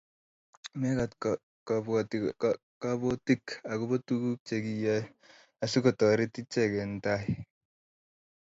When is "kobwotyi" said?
1.67-2.17